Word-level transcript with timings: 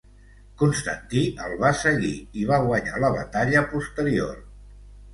Constantí 0.61 1.21
el 1.49 1.53
va 1.65 1.71
seguir 1.83 2.15
i 2.45 2.49
va 2.55 2.61
guanyar 2.67 3.05
la 3.07 3.15
batalla 3.21 3.67
posterior. 3.79 4.39